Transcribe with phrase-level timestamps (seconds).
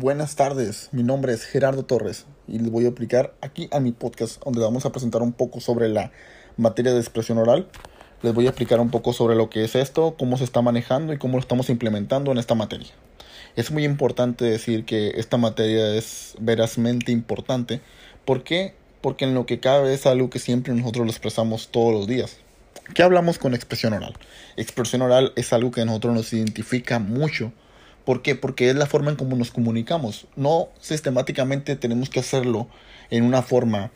[0.00, 3.90] Buenas tardes, mi nombre es Gerardo Torres y les voy a aplicar aquí a mi
[3.90, 6.12] podcast donde vamos a presentar un poco sobre la
[6.56, 7.66] materia de expresión oral.
[8.22, 11.12] Les voy a explicar un poco sobre lo que es esto, cómo se está manejando
[11.12, 12.86] y cómo lo estamos implementando en esta materia.
[13.56, 17.80] Es muy importante decir que esta materia es verazmente importante.
[18.24, 18.76] ¿Por qué?
[19.00, 22.36] Porque en lo que cabe es algo que siempre nosotros lo expresamos todos los días.
[22.94, 24.14] ¿Qué hablamos con expresión oral?
[24.56, 27.52] Expresión oral es algo que a nosotros nos identifica mucho
[28.08, 28.34] ¿Por qué?
[28.34, 30.28] Porque es la forma en cómo nos comunicamos.
[30.34, 32.66] No sistemáticamente tenemos que hacerlo
[33.10, 33.90] en una forma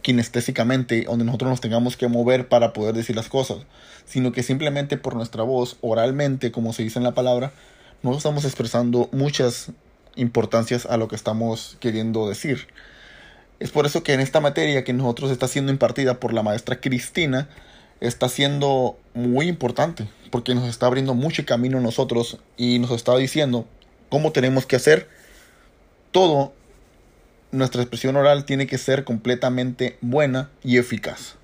[0.00, 3.66] kinestésicamente, donde nosotros nos tengamos que mover para poder decir las cosas,
[4.04, 7.52] sino que simplemente por nuestra voz, oralmente, como se dice en la palabra,
[8.04, 9.72] nos estamos expresando muchas
[10.14, 12.68] importancias a lo que estamos queriendo decir.
[13.58, 16.80] Es por eso que en esta materia que nosotros está siendo impartida por la maestra
[16.80, 17.48] Cristina,
[18.06, 23.16] está siendo muy importante porque nos está abriendo mucho camino a nosotros y nos está
[23.16, 23.66] diciendo
[24.08, 25.08] cómo tenemos que hacer
[26.10, 26.52] todo.
[27.52, 31.36] Nuestra expresión oral tiene que ser completamente buena y eficaz.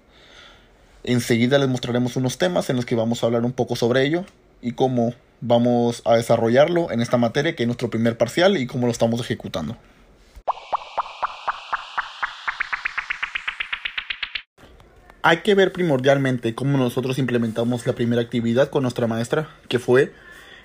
[1.04, 4.24] Enseguida les mostraremos unos temas en los que vamos a hablar un poco sobre ello
[4.60, 8.86] y cómo vamos a desarrollarlo en esta materia que es nuestro primer parcial y cómo
[8.86, 9.76] lo estamos ejecutando.
[15.22, 20.12] Hay que ver primordialmente cómo nosotros implementamos la primera actividad con nuestra maestra, que fue,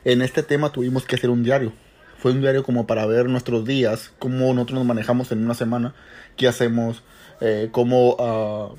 [0.03, 1.73] en este tema tuvimos que hacer un diario.
[2.17, 5.93] Fue un diario como para ver nuestros días, cómo nosotros nos manejamos en una semana,
[6.37, 7.03] qué hacemos,
[7.41, 8.69] eh, cómo, ah,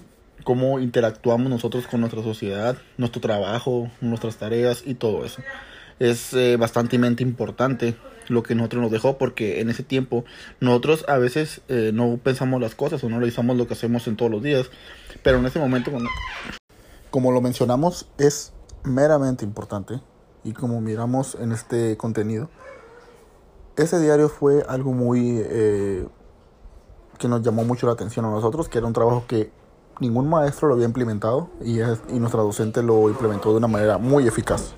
[0.45, 5.43] cómo interactuamos nosotros con nuestra sociedad, nuestro trabajo, nuestras tareas y todo eso.
[5.99, 7.97] Es eh, bastante importante
[8.29, 10.25] lo que nosotros nos dejó porque en ese tiempo
[10.61, 14.17] nosotros a veces eh, no pensamos las cosas o no realizamos lo que hacemos en
[14.17, 14.69] todos los días
[15.23, 15.91] pero en ese momento,
[17.11, 18.53] como lo mencionamos, es
[18.85, 20.01] meramente importante.
[20.45, 22.49] Y como miramos en este contenido,
[23.77, 26.06] ese diario fue algo muy eh,
[27.19, 29.51] que nos llamó mucho la atención a nosotros, que era un trabajo que
[30.01, 34.29] ningún maestro lo había implementado y, y nuestra docente lo implementó de una manera muy
[34.29, 34.75] eficaz.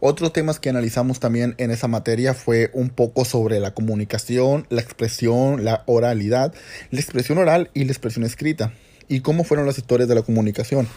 [0.00, 4.80] Otros temas que analizamos también en esa materia fue un poco sobre la comunicación, la
[4.80, 6.52] expresión, la oralidad,
[6.90, 8.72] la expresión oral y la expresión escrita
[9.08, 10.88] y cómo fueron las historias de la comunicación.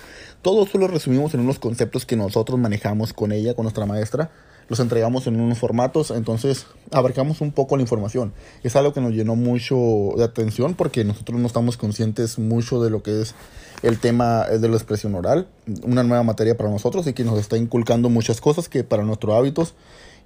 [0.42, 4.30] Todo eso lo resumimos en unos conceptos que nosotros manejamos con ella, con nuestra maestra,
[4.70, 8.34] los entregamos en unos formatos, entonces abarcamos un poco la información.
[8.64, 9.78] Es algo que nos llenó mucho
[10.18, 13.34] de atención porque nosotros no estamos conscientes mucho de lo que es
[13.82, 15.48] el tema de la expresión oral,
[15.84, 19.36] una nueva materia para nosotros y que nos está inculcando muchas cosas que para nuestros
[19.36, 19.74] hábitos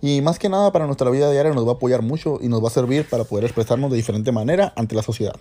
[0.01, 2.63] y más que nada para nuestra vida diaria nos va a apoyar mucho y nos
[2.63, 5.35] va a servir para poder expresarnos de diferente manera ante la sociedad.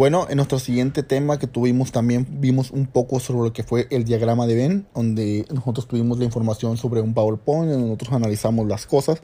[0.00, 3.86] Bueno, en nuestro siguiente tema que tuvimos también vimos un poco sobre lo que fue
[3.90, 8.66] el diagrama de Venn, donde nosotros tuvimos la información sobre un PowerPoint, donde nosotros analizamos
[8.66, 9.20] las cosas.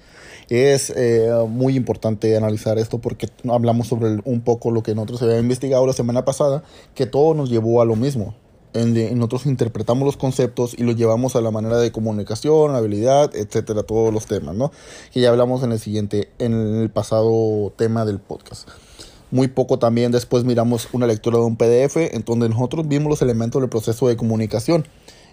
[0.51, 5.45] Es eh, muy importante analizar esto porque hablamos sobre un poco lo que nosotros habíamos
[5.45, 6.63] investigado la semana pasada,
[6.95, 8.35] que todo nos llevó a lo mismo.
[8.75, 13.83] En, nosotros interpretamos los conceptos y los llevamos a la manera de comunicación, habilidad, etcétera,
[13.85, 14.73] todos los temas, ¿no?
[15.11, 18.69] Que ya hablamos en el siguiente, en el pasado tema del podcast.
[19.31, 23.23] Muy poco también después miramos una lectura de un PDF en donde nosotros vimos los
[23.23, 24.87] elementos del proceso de comunicación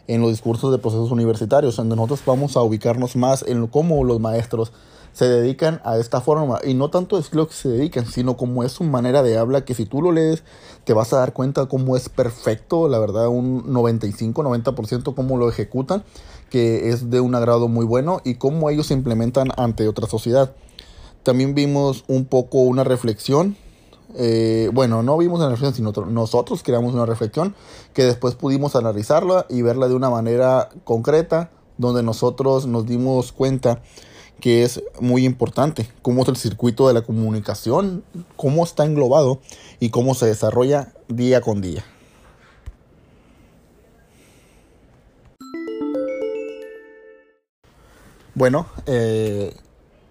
[0.07, 4.19] en los discursos de procesos universitarios, donde nosotros vamos a ubicarnos más en cómo los
[4.19, 4.71] maestros
[5.13, 8.63] se dedican a esta forma y no tanto es lo que se dedican, sino como
[8.63, 10.43] es su manera de habla que si tú lo lees
[10.85, 16.03] te vas a dar cuenta cómo es perfecto, la verdad un 95-90% cómo lo ejecutan,
[16.49, 20.51] que es de un agrado muy bueno y cómo ellos se implementan ante otra sociedad.
[21.21, 23.55] También vimos un poco una reflexión
[24.15, 27.55] eh, bueno, no vimos la reflexión, sino nosotros creamos una reflexión
[27.93, 33.81] que después pudimos analizarla y verla de una manera concreta, donde nosotros nos dimos cuenta
[34.39, 38.03] que es muy importante, cómo es el circuito de la comunicación,
[38.35, 39.39] cómo está englobado
[39.79, 41.85] y cómo se desarrolla día con día.
[48.35, 49.55] Bueno, eh,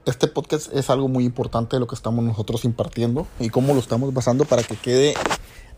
[0.07, 3.81] este podcast es algo muy importante de lo que estamos nosotros impartiendo y cómo lo
[3.81, 5.15] estamos basando para que quede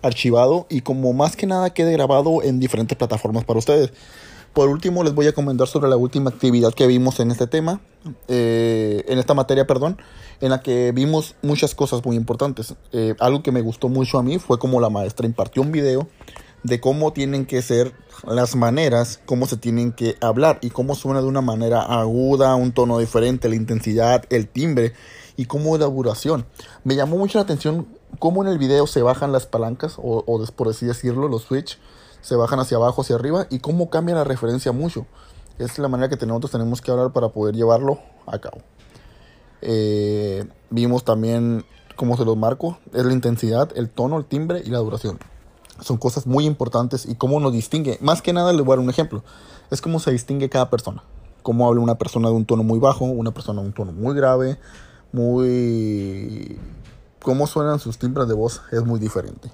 [0.02, 3.92] archivado y como más que nada quede grabado en diferentes plataformas para ustedes.
[4.52, 7.80] Por último, les voy a comentar sobre la última actividad que vimos en este tema,
[8.28, 9.98] eh, en esta materia, perdón,
[10.40, 12.74] en la que vimos muchas cosas muy importantes.
[12.92, 16.06] Eh, algo que me gustó mucho a mí fue como la maestra impartió un video
[16.64, 17.92] de cómo tienen que ser
[18.26, 22.72] las maneras, cómo se tienen que hablar y cómo suena de una manera aguda, un
[22.72, 24.94] tono diferente, la intensidad, el timbre
[25.36, 26.46] y cómo la duración.
[26.82, 27.86] Me llamó mucho la atención
[28.18, 31.78] cómo en el video se bajan las palancas o, o por así decirlo, los switch
[32.22, 35.06] se bajan hacia abajo, hacia arriba y cómo cambia la referencia mucho.
[35.58, 38.58] Es la manera que nosotros tenemos que hablar para poder llevarlo a cabo.
[39.60, 41.64] Eh, vimos también
[41.96, 45.18] cómo se los marco, es la intensidad, el tono, el timbre y la duración.
[45.80, 47.98] Son cosas muy importantes y cómo nos distingue.
[48.00, 49.22] Más que nada les voy a dar un ejemplo.
[49.70, 51.02] Es cómo se distingue cada persona.
[51.42, 54.14] Cómo habla una persona de un tono muy bajo, una persona de un tono muy
[54.14, 54.58] grave,
[55.12, 56.58] muy...
[57.20, 59.50] Cómo suenan sus timbres de voz es muy diferente.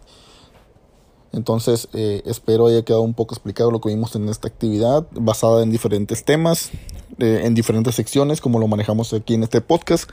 [1.32, 5.62] Entonces, eh, espero haya quedado un poco explicado lo que vimos en esta actividad, basada
[5.62, 6.70] en diferentes temas,
[7.19, 10.11] eh, en diferentes secciones, como lo manejamos aquí en este podcast.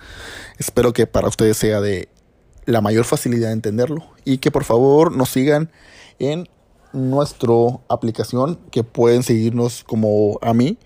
[0.59, 2.09] Espero que para ustedes sea de
[2.67, 5.71] la mayor facilidad de entenderlo y que por favor nos sigan
[6.19, 6.47] en
[6.93, 7.53] nuestra
[7.89, 10.77] aplicación, que pueden seguirnos como a mí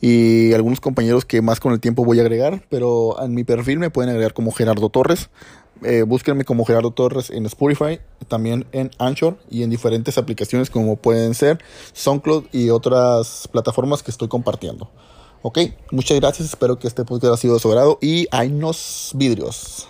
[0.00, 3.78] y algunos compañeros que más con el tiempo voy a agregar, pero en mi perfil
[3.78, 5.30] me pueden agregar como Gerardo Torres.
[5.84, 10.96] Eh, búsquenme como Gerardo Torres en Spotify, también en Anchor y en diferentes aplicaciones como
[10.96, 11.58] pueden ser
[11.92, 14.90] SoundCloud y otras plataformas que estoy compartiendo.
[15.42, 15.58] Ok,
[15.92, 19.88] muchas gracias, espero que este podcast haya sido de su agrado y hay unos vidrios.